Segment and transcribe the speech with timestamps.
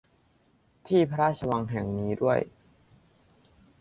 [0.87, 2.39] ที่พระราชวังแห่งนี้ด้วย